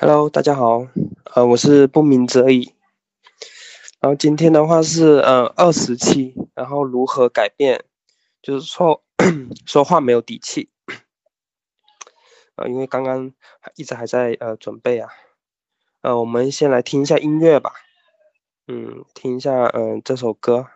[0.00, 0.86] Hello，大家好，
[1.34, 2.72] 呃，我是不鸣则已。
[3.98, 7.84] 然后今天的话是呃二十期，然后如何改变，
[8.40, 9.02] 就是说
[9.66, 10.70] 说话没有底气。
[12.54, 13.32] 呃，因为刚刚
[13.74, 15.10] 一直还在呃准备啊，
[16.02, 17.72] 呃，我们先来听一下音乐吧，
[18.68, 20.68] 嗯，听一下嗯这首歌。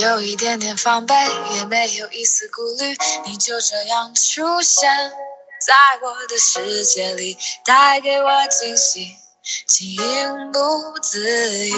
[0.00, 1.14] 有一点点防备，
[1.54, 4.88] 也没有一丝顾虑，你就这样出现
[5.66, 9.16] 在我的世界里，带给我惊喜，
[9.66, 9.96] 情
[10.52, 11.72] 不自已。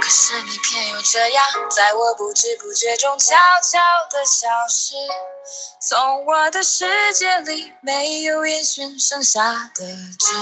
[0.00, 3.78] 可是你偏又这样，在我不知不觉中悄悄
[4.10, 4.94] 地消失，
[5.80, 9.84] 从我的世界里没有音讯，剩下的
[10.18, 10.34] 只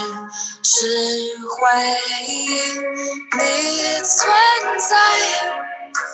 [0.62, 2.48] 是回忆。
[3.36, 4.32] 你存
[4.78, 4.96] 在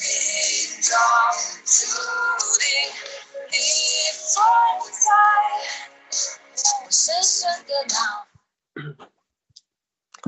[0.00, 0.94] 命中
[1.64, 1.74] 注
[2.58, 2.66] 定，
[3.50, 3.56] 你
[4.28, 4.38] 存
[4.92, 5.10] 在。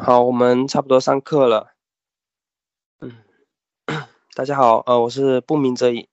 [0.04, 1.74] 好，我们差不多上课了。
[3.00, 3.22] 嗯，
[4.34, 6.08] 大家好，呃，我是不鸣则已。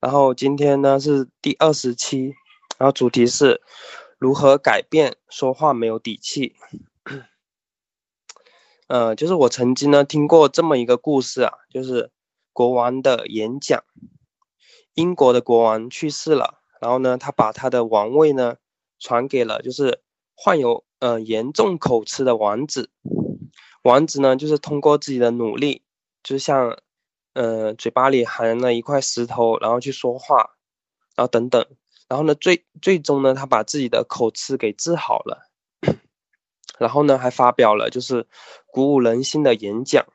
[0.00, 2.34] 然后今天呢是第二十期，
[2.76, 3.62] 然后主题是
[4.18, 6.56] 如何改变说话没有底气。
[8.88, 12.10] 呃，就是我曾经呢听过这么一个故事啊，就是
[12.56, 13.84] 国王的演讲。
[14.94, 18.56] 英国的国王去世了，然后呢，他把他的王位呢
[18.98, 20.00] 传给了就是
[20.34, 22.88] 患有呃严重口吃的王子。
[23.82, 25.82] 王子呢，就是通过自己的努力，
[26.22, 26.78] 就像
[27.34, 30.56] 呃嘴巴里含了一块石头，然后去说话，
[31.14, 31.66] 然后等等，
[32.08, 35.46] 然后呢，最最终呢，他把自己的口吃给治好了。
[36.80, 38.26] 然后呢，还发表了就是
[38.68, 40.06] 鼓舞人心的演讲。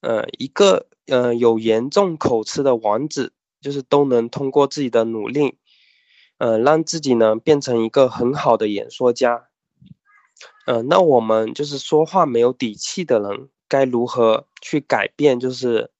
[0.00, 3.32] 呃，一个呃有严重口吃的王子。
[3.60, 5.58] 就是都能通过自己的努力，
[6.36, 9.48] 呃，让自己呢变成一个很好的演说家。
[10.64, 15.40] 呃，那我们就是说话没有底气的人，该如何去改变？
[15.40, 15.90] 就是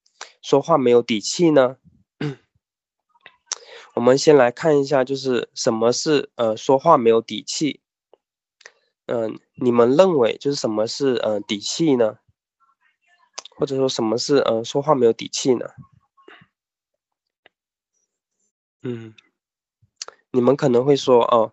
[0.41, 1.79] 说话没有底气呢？
[3.95, 7.81] 我们先来看一下，就是什么是呃说话没有底气？
[9.07, 12.19] 嗯，你们认为就是什么是呃底气呢？
[13.59, 15.67] 或者说什么是呃说话没有底气呢？
[18.83, 19.15] 嗯，
[20.31, 21.53] 你们可能会说哦，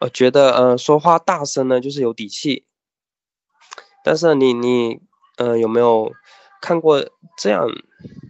[0.00, 2.66] 我觉得呃说话大声呢就是有底气，
[4.04, 5.00] 但是你你
[5.38, 6.12] 嗯有没有
[6.60, 7.02] 看过
[7.38, 7.66] 这样，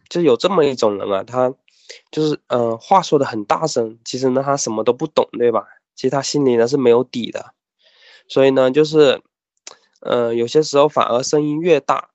[0.09, 1.53] 就有这么一种人啊，他
[2.13, 5.67] 就是呃话说的很大声，其实呢他什么都不懂，对吧？
[5.97, 7.55] 其实他心里呢是没有底的，
[8.29, 9.21] 所以呢就是
[10.01, 12.11] 呃有些时候反而声音越大，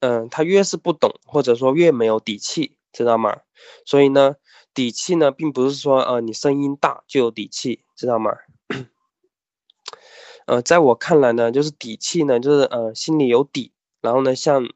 [0.00, 3.40] 嗯他越是不懂，或者说越没有底气，知道吗？
[3.84, 4.36] 所以呢。
[4.74, 8.32] 底气呢，并不是说呃你声音大就有底气，知道吗？
[10.46, 14.68] 呃，在我看来呢，就是底气呢，就是呃心里有底，然后呢，像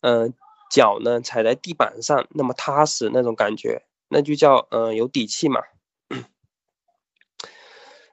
[0.00, 0.34] 嗯
[0.68, 5.60] 脚呢踩在地板上那么踏实那种感觉，那就叫呃有底气嘛。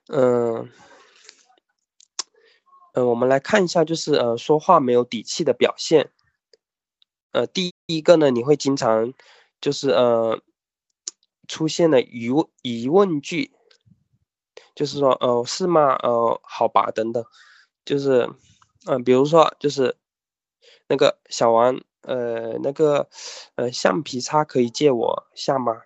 [0.10, 0.70] 嗯
[2.94, 6.12] 嗯，我们来看一下，就是呃说话没有底气的表现。
[7.34, 9.14] 呃，第一个呢，你会经常
[9.60, 10.42] 就是呃。
[11.46, 13.52] 出现了疑问疑问句，
[14.74, 15.94] 就是说，呃，是吗？
[15.96, 17.26] 呃，好吧，等等，
[17.84, 18.30] 就是，
[18.86, 19.98] 嗯，比如说，就是
[20.88, 23.10] 那个小王，呃，那个，
[23.56, 25.82] 呃，橡皮擦可以借我下吗？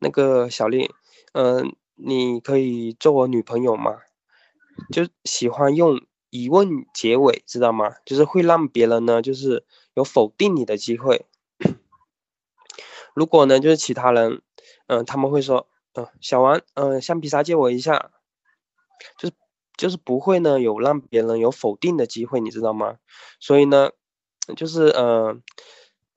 [0.00, 0.90] 那个小丽，
[1.32, 4.02] 嗯，你可以做我女朋友吗？
[4.92, 5.98] 就喜欢用
[6.30, 7.96] 疑问结尾，知道吗？
[8.04, 9.64] 就是会让别人呢，就是
[9.94, 11.26] 有否定你的机会。
[13.14, 14.42] 如果呢，就是其他人，
[14.86, 18.10] 嗯，他们会说，嗯，小王，嗯，橡皮擦借我一下，
[19.18, 19.34] 就是
[19.76, 22.98] 就是不会呢有让别人有否定的机会，你知道吗？
[23.40, 23.90] 所以呢，
[24.56, 25.40] 就是呃，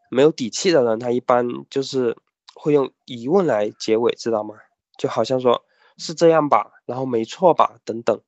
[0.10, 2.18] 没有底气的人，他一般就是
[2.54, 4.56] 会用疑问来结尾，知道吗？
[4.98, 5.64] 就好像说
[5.98, 8.22] 是这样吧，然后没错吧，等等，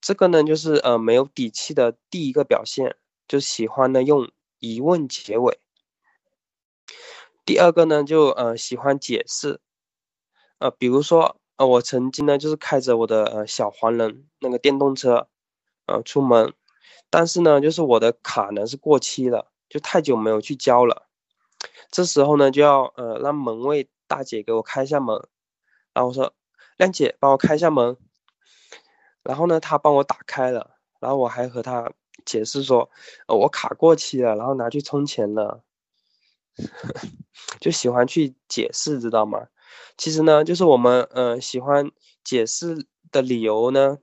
[0.00, 2.96] 这个呢，就是呃没有底气的第一个表现，
[3.28, 5.60] 就喜欢呢用疑问结尾。
[7.44, 9.60] 第二个呢，就呃喜欢解释，
[10.58, 15.28] 呃，比如说呃我曾经呢就是开着我的呃小黄人那个电动车，
[15.86, 16.54] 呃出门，
[17.10, 21.08] 但是呢就是我的卡呢是过期了，就太久没有去交了，
[21.90, 25.28] 这时候呢就要呃让门卫大姐给我开一下门，
[25.92, 26.32] 然后我说
[26.76, 27.96] 亮姐帮我开一下门，
[29.22, 31.92] 然后呢他帮我打开了，然后我还和他
[32.24, 32.90] 解释说，
[33.26, 35.62] 呃我卡过期了，然后拿去充钱了。
[37.60, 39.46] 就喜欢去解释，知道吗？
[39.96, 41.90] 其实呢，就是我们呃喜欢
[42.24, 43.98] 解释的理由呢，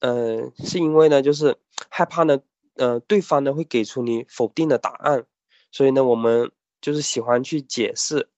[0.00, 1.58] 呃，是因为呢，就是
[1.90, 2.40] 害怕呢，
[2.76, 5.26] 呃，对方呢会给出你否定的答案，
[5.70, 6.50] 所以呢，我们
[6.80, 8.28] 就是喜欢去解释。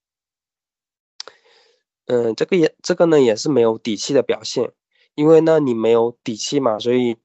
[2.07, 4.73] 嗯，这个也这个呢也是没有底气的表现，
[5.15, 7.17] 因为呢你没有底气嘛，所以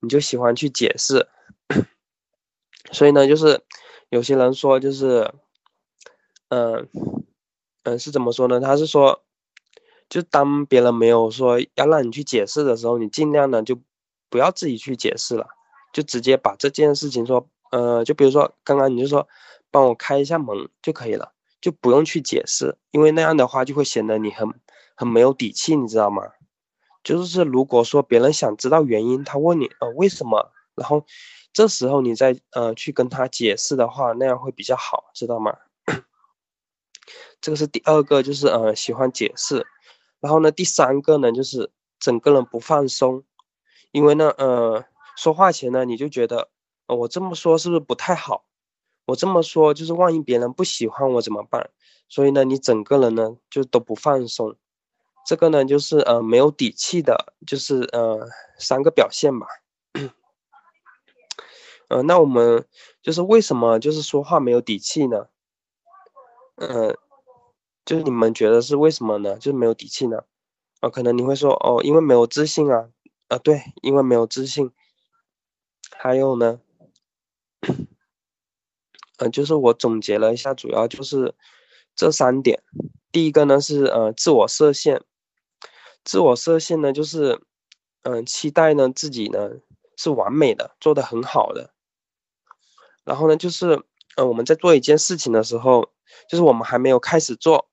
[0.00, 1.28] 你就喜欢去解释。
[2.92, 3.62] 所以呢，就是
[4.08, 5.32] 有些人说就是。
[6.50, 6.88] 嗯
[7.82, 8.60] 嗯，是怎么说呢？
[8.60, 9.24] 他是说，
[10.08, 13.80] 就当别人没有说要让你去解释的时候，你尽量呢就
[14.28, 15.48] 不要自己去解释了，
[15.92, 19.26] 就直接把这件事情说，呃，就比如说刚刚你就说
[19.72, 24.48] 帮我开一下门就可以了，就不用去解释，因为那样的话就会显得你很
[24.94, 26.22] 很没有底气，你知道吗？
[27.04, 31.04] 就是如果说别人想知道原因，他问你呃为什么，然后
[31.52, 35.54] 这时候你再呃去跟他解释的话，那样会比较好，知道吗？
[37.40, 39.66] 这个是第二个，就是呃喜欢解释，
[40.20, 41.70] 然后呢，第三个呢就是
[42.00, 43.22] 整个人不放松，
[43.92, 44.84] 因为呢呃
[45.16, 46.48] 说话前呢你就觉得，
[46.86, 48.46] 呃我这么说是不是不太好？
[49.04, 51.68] 我这么说就是万一别人不喜欢我怎么办？
[52.08, 54.56] 所以呢你整个人呢就都不放松，
[55.26, 58.28] 这个呢就是呃没有底气的，就是呃
[58.58, 59.46] 三个表现吧。
[61.88, 62.66] 呃那我们
[63.02, 65.26] 就是为什么就是说话没有底气呢？
[66.56, 66.96] 嗯。
[67.86, 69.36] 就是你们觉得是为什么呢？
[69.36, 70.24] 就是没有底气呢？
[70.80, 72.88] 啊，可能你会说哦，因为没有自信啊，
[73.28, 74.72] 啊，对，因为没有自信。
[75.94, 76.60] 还有呢，
[79.18, 81.34] 嗯，就是我总结了一下，主要就是
[81.94, 82.62] 这三点。
[83.12, 85.02] 第一个呢是呃自我设限，
[86.04, 87.40] 自我设限呢就是
[88.02, 89.50] 嗯期待呢自己呢
[89.96, 91.72] 是完美的，做的很好的。
[93.04, 93.82] 然后呢就是
[94.16, 95.90] 呃我们在做一件事情的时候，
[96.28, 97.68] 就是我们还没有开始做。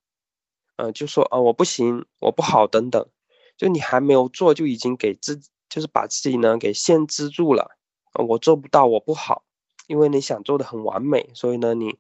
[0.78, 3.08] 呃，就说啊，我不行，我不好，等等，
[3.56, 5.40] 就你还没有做，就已经给自，
[5.70, 7.78] 就是把自己呢给限制住了。
[8.14, 9.44] 呃，我做不到，我不好，
[9.86, 12.00] 因为你想做的很完美，所以呢，你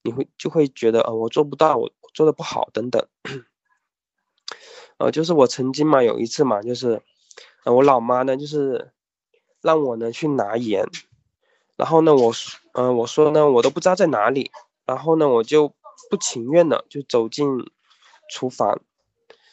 [0.00, 3.06] 你会就会觉得，呃，我做不到，我做的不好，等等。
[4.98, 7.02] 呃，就是我曾经嘛，有一次嘛，就是，
[7.64, 8.92] 呃，我老妈呢，就是
[9.60, 10.84] 让我呢去拿盐，
[11.76, 12.32] 然后呢，我，
[12.72, 14.50] 嗯，我说呢，我都不知道在哪里，
[14.84, 15.74] 然后呢，我就
[16.10, 17.46] 不情愿的就走进。
[18.28, 18.80] 厨房，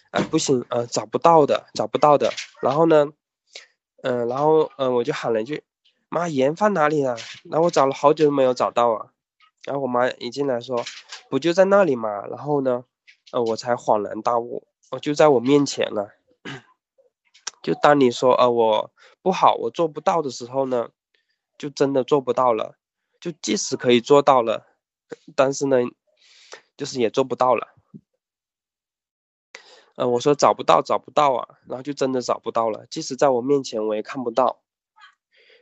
[0.09, 2.31] 哎，不行，呃，找不到的，找不到的。
[2.59, 3.13] 然后呢，
[4.01, 5.63] 嗯，然后，嗯，我就喊了一句
[6.09, 7.15] ：“妈，盐放哪里了？”
[7.45, 9.11] 然后我找了好久都没有找到啊。
[9.63, 10.83] 然后我妈一进来说
[11.29, 12.83] ：“不就在那里嘛。”然后呢，
[13.31, 16.11] 呃，我才恍然大悟，我就在我面前了。
[17.63, 18.91] 就当你说，呃，我
[19.23, 20.89] 不好，我做不到的时候呢，
[21.57, 22.77] 就真的做不到了。
[23.19, 24.67] 就即使可以做到了，
[25.35, 25.77] 但是呢，
[26.77, 27.69] 就是也做不到了。
[29.95, 32.85] 呃，我说找不到，找不到啊，然后就真的找不到了。
[32.91, 34.61] 即使在我面前，我也看不到。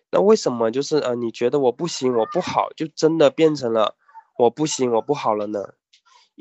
[0.09, 3.95] 那为什么就是呃，你觉得我不行，我不好，就真的变成了
[4.39, 5.75] 我不行，我不好了呢？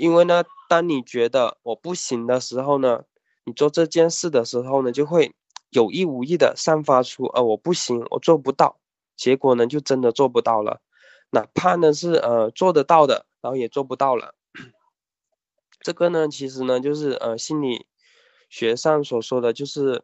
[0.00, 3.04] 因为呢，当你觉得我不行的时候呢，
[3.44, 5.34] 你做这件事的时候呢，就会
[5.68, 8.80] 有意无意的散发出呃我不行，我做不到。
[9.14, 10.80] 结果呢，就真的做不到了。
[11.32, 14.34] 哪怕呢是呃做得到的，然后也做不到了。
[15.84, 17.84] 这个呢，其实呢，就是呃，心理
[18.48, 20.02] 学上所说的就是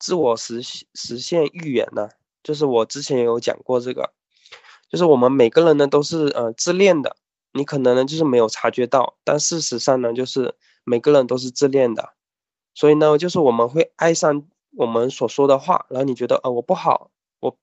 [0.00, 2.08] 自我实实现预言呢，
[2.42, 4.12] 就是我之前有讲过这个，
[4.90, 7.16] 就是我们每个人呢都是呃自恋的，
[7.52, 12.14] 你可能呢就是没有察觉到，但事实上呢，就是每个人都是自恋的，
[12.74, 17.56] 所以呢，就是我们会爱上我们所说的话，然后你觉得呃我不好，我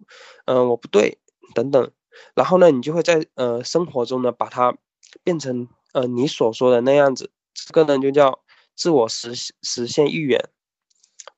[0.46, 1.20] 嗯我不对
[1.54, 1.92] 等等，
[2.34, 4.78] 然后呢，你就会在呃生活中呢把它
[5.24, 5.68] 变成。
[5.96, 8.44] 呃你所说的那样子，这个呢就叫
[8.76, 10.50] 自我实实现预言。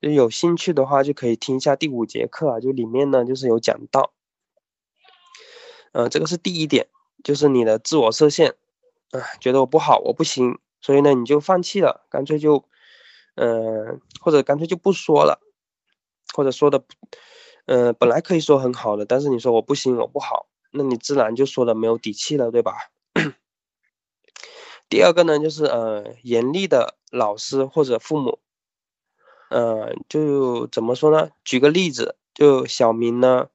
[0.02, 4.14] 就有兴趣的话，就可以听一下第五节课啊，就里面呢就是有讲到。
[5.92, 6.88] 嗯，这个是第一点，
[7.24, 8.56] 就是你的自我设限，
[9.12, 12.64] 啊，觉得我不好，我不行，所以呢你就放弃了，干脆就，
[13.36, 15.40] 嗯，或者干脆就不说了，
[16.34, 16.84] 或者说的，
[17.66, 22.92] 嗯，本来可以说很好的，但是你说我不行，我不好，那你自然就说的没有底气了，对吧？
[24.90, 28.40] 第二个呢，就是呃，严厉的老师或者父母。
[29.50, 31.30] 呃，就怎么说呢？
[31.46, 33.48] 举个例子，就小明呢，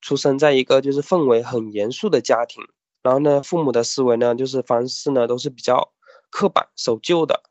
[0.00, 2.62] 出生在一个就是氛围很严肃的家庭，
[3.02, 5.92] 然后呢，父母的思维呢，就是方式呢，都是比较
[6.30, 7.42] 刻板守旧的，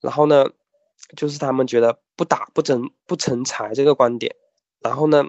[0.00, 0.50] 然后呢，
[1.16, 4.36] 就是他们觉得不打不成不成才这个观点，
[4.80, 5.24] 然后呢，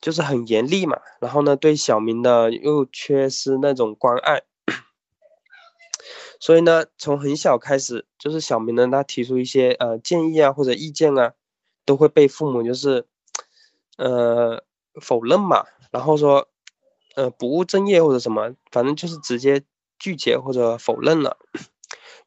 [0.00, 4.42] 就是很严厉嘛，然后呢，对小明的又缺失那种关爱。
[6.40, 11.32] 所以呢，从很小开始，就是小明呢，他提出一些呃建议啊或者意见啊，
[11.84, 13.06] 都会被父母就是，
[13.96, 14.62] 呃
[15.00, 16.48] 否认嘛，然后说，
[17.16, 19.62] 呃不务正业或者什么，反正就是直接
[19.98, 21.38] 拒绝或者否认了。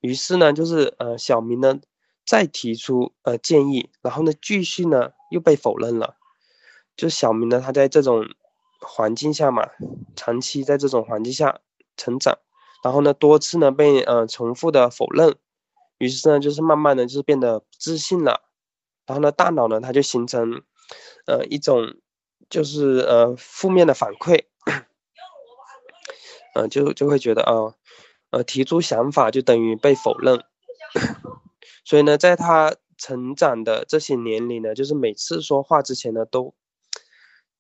[0.02, 1.80] 于是呢，就是呃小明呢
[2.26, 6.16] 再提出呃建议，然后呢继续呢又被否认了。
[6.96, 8.26] 就小明呢，他在这种
[8.80, 9.70] 环境下嘛，
[10.16, 11.60] 长期在这种环境下
[11.96, 12.38] 成长。
[12.84, 15.36] 然后呢，多次呢被呃重复的否认，
[15.98, 18.42] 于是呢就是慢慢的就是变得不自信了，
[19.06, 20.62] 然后呢大脑呢它就形成，
[21.26, 21.96] 呃一种
[22.50, 24.46] 就是呃负面的反馈，
[26.58, 27.76] 嗯就就会觉得啊，
[28.32, 30.44] 呃提出想法就等于被否认，
[31.86, 36.54] 所以呢在他成长的这些年里呢，就是每次说话之前呢都，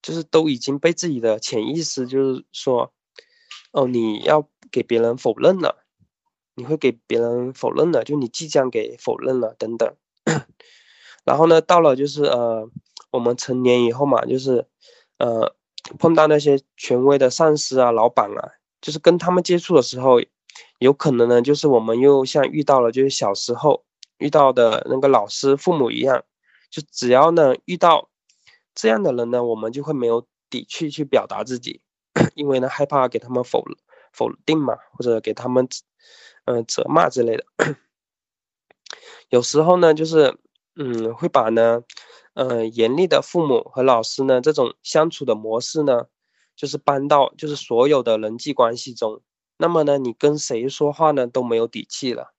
[0.01, 2.93] 就是都已经被自己的潜意识就是说。
[3.73, 5.83] 哦，你要给别人否认了，
[6.55, 9.93] 你会给别人否认了，就你即将给否认了等等。
[11.25, 12.71] 然后呢，到了就是呃，
[13.11, 14.65] 我们成年以后嘛，就是
[15.19, 15.53] 呃，
[15.99, 18.53] 碰到那些权威的上司啊、老板啊，
[18.87, 20.21] 就是跟他们接触的时候，
[20.79, 23.83] 有可能呢，就是我们又像遇到了就是小时候
[24.17, 26.23] 遇到的那个老师、父母一样，
[26.69, 28.09] 就只要呢遇到
[28.73, 31.81] 这样的人呢，我们就会没有底气去表达自己。
[32.33, 33.61] 因为呢，害怕给他们否
[34.13, 35.67] 否定嘛，或者给他们
[36.45, 37.43] 嗯责骂之类的。
[39.27, 40.37] 有时候呢，就是
[40.77, 41.83] 嗯会把呢，
[42.35, 46.05] 嗯严厉的父母和老师呢这种相处的模式呢，
[46.57, 49.21] 就是搬到就是所有的人际关系中。
[49.55, 52.33] 那么呢，你跟谁说话呢都没有底气了。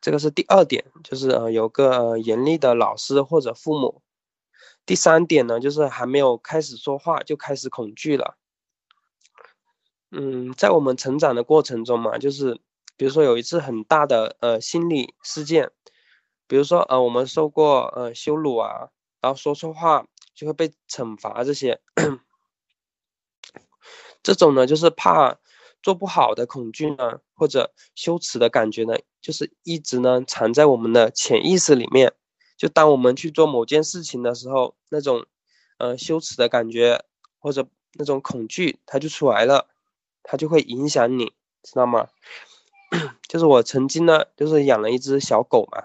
[0.00, 4.02] 这个是第二点，就是呃有个严厉的老师或者父母。
[4.86, 8.38] 第三点呢，就是还没有开始说话就开始恐惧了。
[10.10, 12.58] 嗯，在我们成长的过程中嘛，就是
[12.96, 15.70] 比如说有一次很大的呃心理事件，
[16.46, 18.88] 比如说呃我们受过呃羞辱啊，
[19.20, 21.80] 然后说错话就会被惩罚这些，
[24.22, 25.38] 这种呢就是怕
[25.82, 32.12] 做不好的恐惧呢，或者羞耻的感觉呢，就是一直呢藏在我们的潜意识里面。
[32.56, 35.24] 就当我们去做某件事情的时候，那种，
[35.78, 37.02] 呃，羞耻的感觉
[37.38, 39.66] 或者那种恐惧，它就出来了，
[40.22, 41.32] 它就会影响你，
[41.62, 42.08] 知道吗？
[43.26, 45.84] 就是我曾经呢，就是养了一只小狗嘛，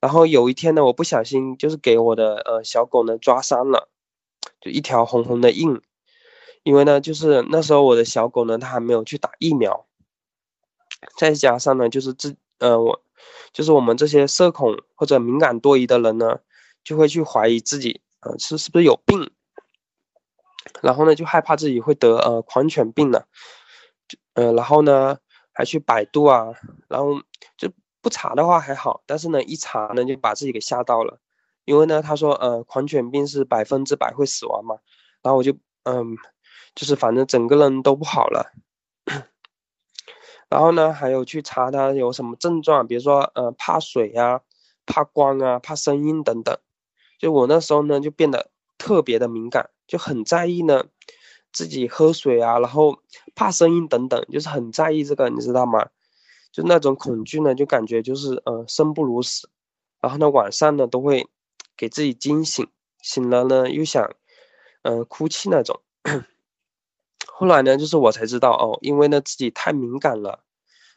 [0.00, 3.88] 然后有一天呢，我不小心就是给我的呃小狗呢抓伤了，
[4.60, 5.80] 就一条红红的印，
[6.62, 9.86] 因为呢，就是那时候我的小狗呢，它还没有去打疫苗，
[11.18, 13.02] 再加上呢，就是自呃我。
[13.52, 16.40] 就是我们这些社恐或者敏感多疑的人呢，
[16.82, 19.30] 就会去怀疑自己，呃，是是不是有病，
[20.80, 23.26] 然后呢，就害怕自己会得呃狂犬病了，
[24.08, 25.18] 就呃，然后呢，
[25.52, 26.54] 还去百度啊，
[26.88, 27.20] 然后
[27.58, 27.70] 就
[28.02, 31.18] 不查的话还好，但是呢，一查呢就把自己给吓到了，
[31.64, 34.76] 因为呢，他说呃狂犬病是百分之百会死亡嘛，
[35.22, 35.52] 然后我就
[35.84, 36.16] 嗯，
[36.74, 38.52] 就是反正整个人都不好了。
[40.48, 44.40] 然后呢，还有去查他有什么症状，比如说呃怕水啊、
[44.84, 46.58] 怕光啊、怕声音等等。
[47.18, 50.86] 就我那时候呢，就变得特别的敏感，就很在意呢
[51.52, 52.98] 自己喝水啊，然后
[53.34, 55.90] 怕声音等等，就是很在意这个，你知道吗？
[56.52, 59.48] 就那种恐惧呢，就感觉就是呃生不如死。
[60.00, 61.28] 然后呢，晚上呢都会
[61.76, 62.66] 给自己惊醒，
[63.02, 64.14] 醒了呢又想
[64.82, 65.80] 嗯哭泣那种。
[67.26, 70.40] 后来呢，就是我才知道哦，因为呢自己太敏感了，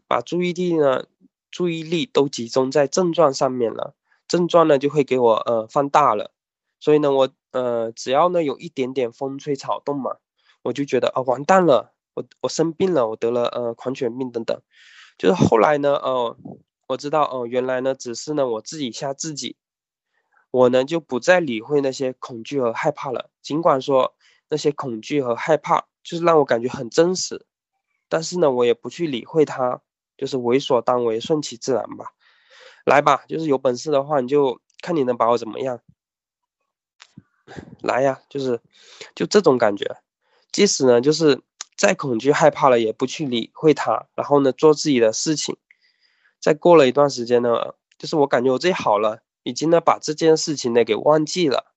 [0.08, 1.06] 把注意力呢
[1.52, 3.96] 注意力都集中在症状上面了，
[4.28, 6.32] 症状呢就会给我呃放大了，
[6.80, 10.18] 所以呢我呃只要呢有一点点风吹草动嘛，
[10.64, 14.62] 我就觉得啊完蛋了，我我生病了，我得了呃狂犬病等等。
[15.18, 16.38] 就是后来呢，哦，
[16.88, 19.56] 我知道哦，原来呢只是呢我自己吓自己，
[20.52, 23.30] 我呢就不再理会那些恐惧和害怕了。
[23.42, 24.16] 尽管说
[24.50, 27.46] 那些恐惧和害怕就是让我感觉很真实，
[28.10, 29.82] 但是呢我也不去理会它，
[30.18, 32.14] 就是为所当为，顺其自然吧。
[32.86, 35.80] 来吧，就是有本事的话，你就看你能把我怎么样。
[37.82, 38.60] 来呀，就是
[39.16, 39.98] 就这种感觉，
[40.52, 41.42] 即使呢就是
[41.84, 45.58] 再恐惧害怕了，也不去理会它，然后呢做自己的事情。
[46.40, 51.74] 再过了一段时间呢，就是我感觉我自己好了，已经呢把这件事情呢给忘记了。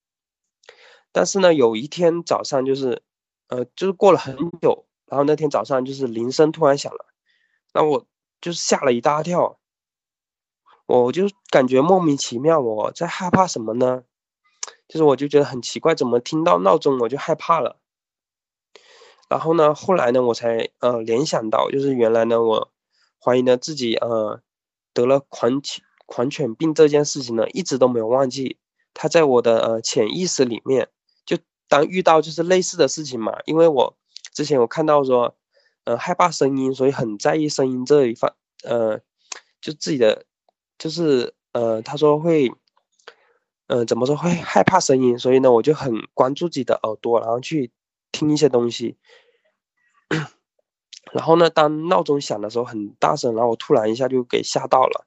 [1.10, 3.02] 但是呢有一天早上就是，
[3.48, 7.06] 呃就是过了很久，然后那天早上就是铃声突然响了，
[7.74, 8.06] 那我
[8.40, 9.58] 就是吓了一大跳。
[10.86, 14.04] 我就感觉莫名其妙，我在害怕什么呢？
[14.86, 17.80] 就是我就觉得很奇怪，怎么听到闹钟我就害怕了？
[19.28, 22.70] 然后呢，后来呢，我才呃联想到，就是原来呢，我
[23.22, 24.40] 怀疑呢自己呃
[24.92, 28.58] 得了狂犬狂犬病这件事情呢，一直都没有忘记，
[28.94, 30.88] 它在我的呃潜意识里面，
[31.24, 31.36] 就
[31.68, 33.96] 当遇到就是类似的事情嘛，因为我
[34.32, 35.34] 之前我看到说，
[35.84, 39.00] 呃害怕声音，所以很在意声音这一方，呃
[39.60, 40.24] 就自己的。
[40.78, 42.52] 就是呃，他说会，
[43.66, 47.70] 嗯，怎么说会害怕声音，所以呢，我就很关注自己的耳朵，然后去
[48.16, 48.96] 听一些东西。
[51.12, 55.06] 然后呢，当闹钟响的时候很大声，然后我突然一下就给吓到了。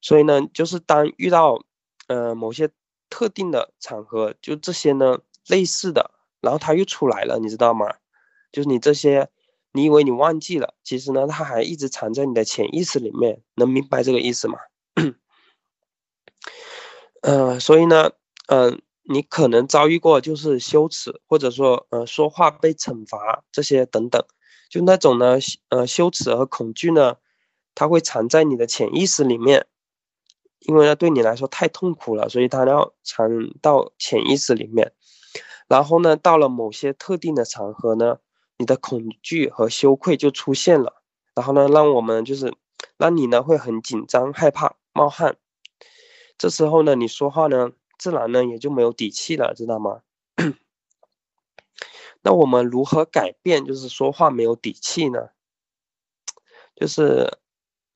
[0.00, 1.62] 所以呢，就是当遇到
[2.06, 2.70] 呃某些
[3.10, 6.10] 特定的场合，就这些呢类似的，
[6.40, 7.86] 然后它又出来了，你知道吗？
[8.52, 9.28] 就是你这些。
[9.72, 14.58] 你以为你忘记了，其实呢，它还一直藏在你的潜意识里面，能明白这个意思吗？
[17.20, 18.12] 嗯， 所以呢，
[18.46, 24.22] 嗯，你可能遭遇过就是羞耻，或者说呃说话被惩罚这些等等，
[24.70, 25.38] 就那种呢，
[25.70, 27.16] 呃羞耻和恐惧呢，
[27.74, 29.66] 它会藏在你的潜意识里面，
[30.60, 33.28] 因为呢对你来说太痛苦了，所以它要藏
[33.60, 34.92] 到潜意识里面，
[35.66, 38.18] 然后呢到了某些特定的场合呢。
[38.60, 41.00] 你的恐惧和羞愧就出现了，
[41.32, 42.52] 然后呢，让我们就是
[42.96, 45.36] 让你呢会很紧张、害怕、冒汗。
[46.36, 50.02] 这时候呢，你说话呢，自然呢也就没有底气了，知道吗？
[52.22, 55.30] 那我们如何改变就是说话没有底气呢？
[56.74, 57.38] 就是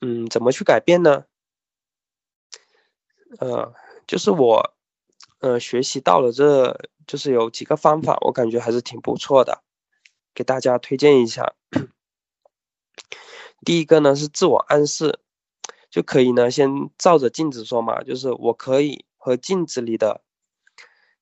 [0.01, 1.25] 嗯，怎么去改变呢？
[3.39, 3.73] 呃，
[4.05, 4.73] 就是我
[5.39, 9.63] 呃学习到了，这就是有几个方法，我感觉还是挺不错的。
[10.33, 11.53] 给大家推荐一下，
[13.63, 15.19] 第一个呢是自我暗示，
[15.89, 20.21] 就可以呢先照着镜子说嘛，就是我可以和镜子里的，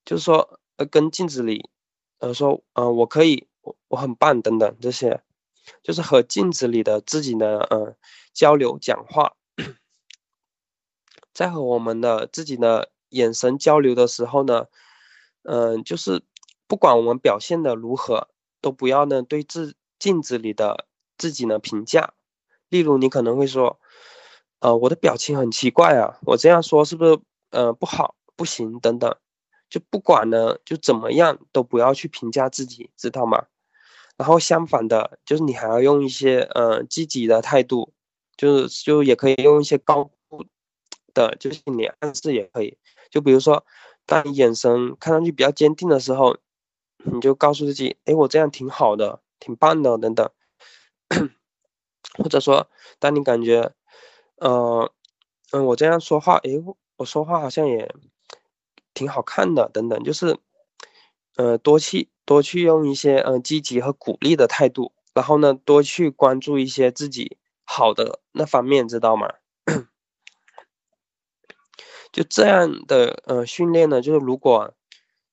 [0.03, 1.69] 就是说呃跟镜子里，
[2.17, 5.21] 呃说呃我可以我我很棒等等这些，
[5.83, 7.95] 就是和镜子里的自己呢呃
[8.33, 9.33] 交流讲话，
[11.31, 14.65] 在和我们的自己的眼神交流的时候呢，
[15.43, 16.23] 嗯就是
[16.65, 18.29] 不管我们表现的如何。
[18.63, 20.85] 都不要呢对自镜子里的
[21.17, 22.13] 自己呢评价，
[22.69, 23.79] 例如你可能会说，
[24.59, 27.19] 呃我的表情很奇怪啊，我这样说是不是
[27.51, 29.15] 呃不好不行等等，
[29.69, 33.45] 就不管呢就怎么样都不要去评价自己，知道吗？
[34.17, 37.93] 然后相反的，就是你还要用一些呃积极的态度，
[38.35, 40.09] 就是就也可以用一些高
[41.13, 42.77] 的，就是你暗示也可以，
[43.09, 43.65] 就比如说
[44.05, 46.37] 当你眼神看上去比较坚定的时候。
[47.03, 50.29] 你就告诉自己，哎，我这样挺好的，挺棒的，等等。
[52.15, 53.73] 或者说，当你感觉，
[54.35, 54.91] 呃，
[55.49, 56.51] 嗯，我这样说话，哎，
[57.01, 57.93] 我说话好像也
[58.93, 60.37] 挺好看的，等等，就是，
[61.35, 69.27] 呃，多去多去用一些嗯积极和鼓励的态度，然后呢，多去关注一些自己好的那方面，知道吗？
[72.11, 74.73] 就这样的呃训练呢，就是如果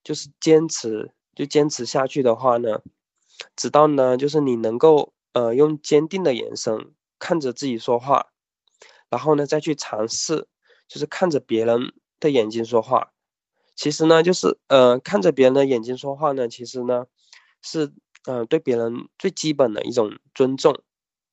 [0.02, 1.12] 就是坚持。
[1.34, 2.80] 就坚持下去的话呢，
[3.54, 8.26] 直到呢，就是你能够呃用坚定的眼神看着自己说话，
[9.08, 10.48] 然后呢再去尝试，
[10.88, 13.12] 就是看着别人的眼睛说话。
[13.76, 17.06] 其实呢，就是呃看着别人的眼睛说话呢，其实呢
[17.62, 17.92] 是
[18.24, 20.82] 呃对别人最基本的一种尊重，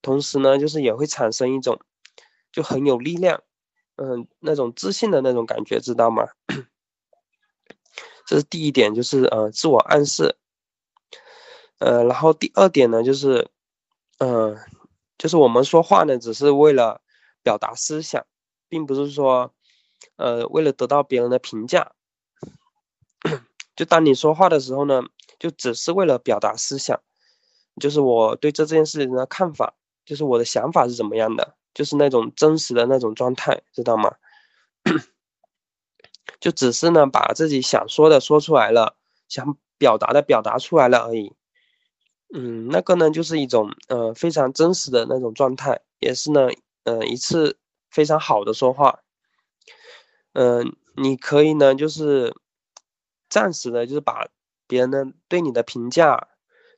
[0.03, 1.79] 同时呢，就是也会产生一种
[2.51, 3.41] 就很有力量，
[3.95, 6.27] 嗯那种自信的那种感觉，知道吗？
[8.27, 10.35] 这是第一点，就是呃自我暗示，
[11.79, 13.49] 呃，然后第二点呢，就是，
[14.19, 14.57] 嗯，
[15.17, 17.01] 就是我们说话呢，只是为了
[17.43, 18.25] 表达思想，
[18.75, 19.53] 并不是说，
[20.17, 21.93] 呃，为了得到别人的评价。
[23.73, 25.01] 就当你说话的时候呢，
[25.39, 26.99] 就只是为了表达思想，
[27.79, 34.15] 就是我对这件事情的看法，就是我的想法是怎么样的，就是那种真实的那种状态，知道吗？
[36.41, 38.97] 就只是呢，把自己想说的说出来了，
[39.29, 41.33] 想表达的表达出来了而已。
[42.33, 46.49] 嗯，那个呢，就是一种呃非常真实的那种状态，也是呢，
[46.83, 47.57] 嗯，一次
[47.95, 48.99] 非常好的说话。
[50.33, 52.35] 嗯，你可以呢，就是
[53.29, 54.27] 暂时的，就是把
[54.67, 56.27] 别人呢对你的评价，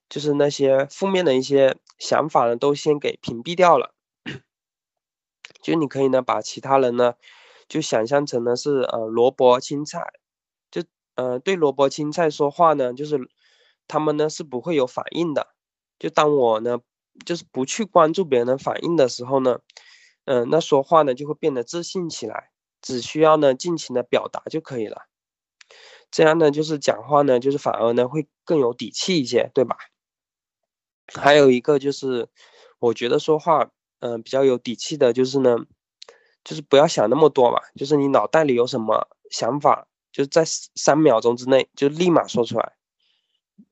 [0.08, 3.96] 就是那些负面的一些想法呢，都先给屏蔽掉了。
[5.64, 7.16] 就你可以呢，把其他人呢。
[7.70, 10.14] 就想象成呢是呃萝卜青菜，
[10.72, 10.84] 就
[11.16, 13.30] 呃对萝卜青菜说话呢，就是
[13.90, 15.48] 他们呢是不会有反应的。
[16.00, 16.80] 就当我呢
[17.26, 19.60] 就是不去关注别人的反应的时候呢，
[20.28, 25.08] 嗯，那说话呢就会变得自信起来，只需要呢尽情的表达就可以了。
[26.12, 29.78] 这样呢就是讲话呢就是反而呢会更有底气一些，对吧？
[31.14, 32.28] 还有一个就是
[32.80, 35.66] 我觉得说话嗯比较有底气的就是呢。
[36.44, 42.78] 就是不要想那么多嘛，就是你脑袋里有什么想法，就在三秒钟之内就立马说出来。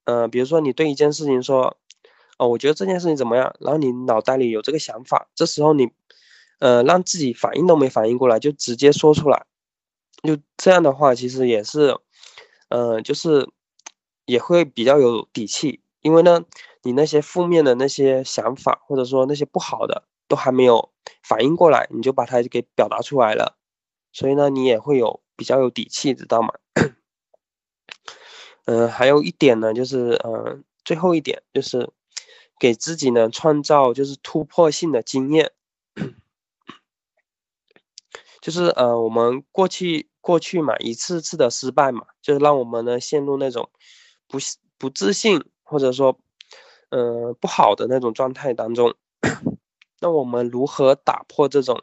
[0.04, 1.78] 嗯，比如说你对一件事情说，
[2.38, 3.56] 哦，我觉得这件事情怎么样？
[3.62, 5.90] 然后你脑袋里有这个想法，这时候你，
[6.60, 9.46] 呃，让自己反应都没反应过来，就直接说出来。
[10.24, 11.98] 就这样的话，其实也是，
[12.70, 13.50] 嗯，就是
[14.26, 16.44] 也会比较有底气，因为呢，
[16.84, 20.04] 你那些负面的那些想法，或者说那些不好的。
[20.28, 20.90] 都还没有
[21.22, 23.56] 反应过来，你就把它给表达出来了，
[24.12, 26.52] 所以呢，你也会有比较有底气，知道吗？
[28.66, 31.92] 嗯， 还有一点呢，就是嗯，最后一点就是
[32.58, 35.52] 给自己呢创造就是突破性的经验，
[38.46, 43.72] 就是呃，我们过去过去嘛，一次次的失败嘛，就是让我们呢陷入那种
[44.28, 44.38] 不
[44.78, 46.20] 不自信或者说
[46.90, 48.94] 嗯不好的那种状态当中。
[50.00, 51.82] 那我们如何打破这种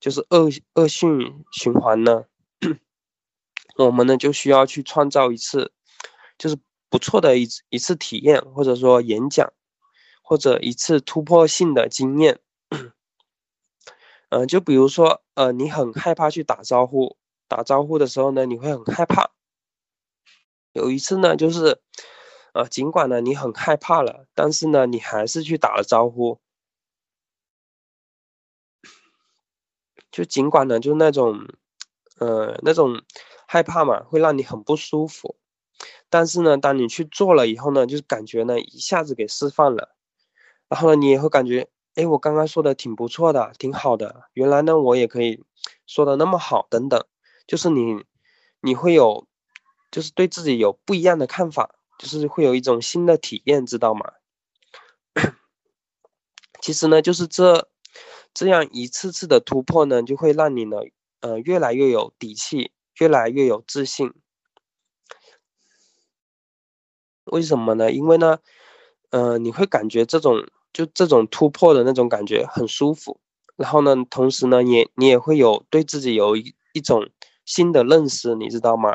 [0.00, 2.24] 就是恶恶性循环呢？
[3.76, 5.70] 我们呢就需要去创造一次
[6.38, 6.56] 就是
[6.88, 9.52] 不错的一一次体验，或者说演讲，
[10.22, 12.40] 或者一次突破性的经验。
[14.34, 17.16] 嗯，就比如说，呃，你很害怕去打招呼，
[17.46, 19.30] 打招呼的时候呢，你会很害怕。
[20.72, 21.80] 有一次呢，就是
[22.52, 26.40] 呃，尽管呢你很害怕了，但是呢，你还是去打了招呼。
[30.10, 31.46] 就尽管呢，就那种，
[32.18, 33.04] 呃，那种
[33.46, 35.36] 害怕嘛，会让你很不舒服。
[36.10, 39.94] 但是呢，当你去做了以后呢，就是感觉呢一下子给释放了。
[40.68, 44.24] 然后呢，你也会感觉，哎，我刚刚说的挺不错的，挺好的。
[44.32, 45.44] 原来呢，我也可以
[45.86, 47.04] 说的那么好，等等。
[47.46, 48.04] 就是你，
[48.60, 49.26] 你会有，
[49.90, 54.12] 就是对自己有不一样的看法，就是会有一种新的体验，知道吗？
[56.60, 57.68] 其实呢，就是这。
[58.34, 60.78] 这样一次次的突破呢，就会让你呢，
[61.20, 64.12] 呃，越来越有底气，越来越有自信。
[67.26, 67.92] 为什么呢？
[67.92, 68.40] 因为呢，
[69.10, 73.18] 呃，你会感觉这种就这种突破的那种感觉很舒服。
[73.56, 77.08] 然后呢，同时呢，也你也会有对自己有一一种
[77.46, 78.94] 新的认识，你知道吗？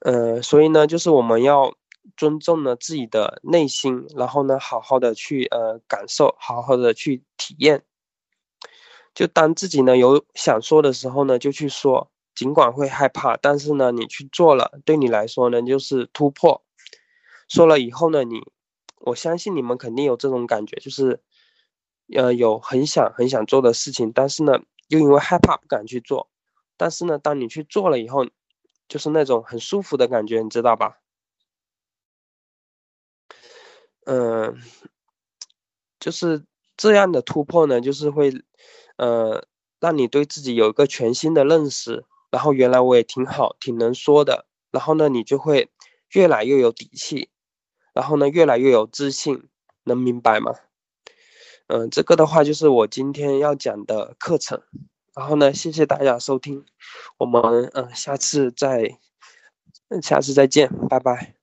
[0.00, 1.74] 呃，所以呢，就是我们要。
[2.18, 7.82] 尊重了自己的内心，然后呢，好好的去呃感受，好好的去体验。
[9.14, 16.62] 就当自己呢有想说的时候呢，就去说，尽管会害怕，但是呢，你去做了，对你来说呢就是突破。
[17.48, 18.42] 说了以后呢，你
[19.04, 21.20] 我相信你们肯定有这种感觉，就是
[22.14, 26.28] 呃有很想很想做的事情，但是呢又因为害怕不敢去做。
[26.76, 28.26] 但是呢，当你去做了以后，
[28.88, 30.98] 就是那种很舒服的感觉，你知道吧？
[34.06, 34.58] 嗯，
[36.00, 36.44] 就是
[36.76, 38.32] 这样的突破呢，就是会，
[38.96, 39.44] 呃，
[39.80, 42.04] 让你对自己有一个全新的认识。
[42.30, 44.46] 然后原来我也挺好，挺能说的。
[44.72, 45.70] 然后呢，你就会
[46.10, 47.30] 越来越有底气，
[47.94, 49.48] 然后呢，越来越有自信，
[49.84, 50.52] 能明白吗？
[51.68, 54.60] 嗯，这个的话就是我今天要讲的课程。
[55.14, 56.66] 然后呢，谢谢大家收听，
[57.18, 58.98] 我们嗯下次再，
[60.02, 61.33] 下次再见，拜拜。